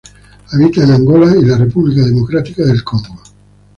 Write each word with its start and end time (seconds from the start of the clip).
Habita 0.51 0.83
en 0.83 0.93
Angola 0.93 1.31
y 1.37 1.45
la 1.45 1.59
República 1.59 2.01
Democrática 2.01 2.63
del 2.65 2.83
Congo. 2.83 3.21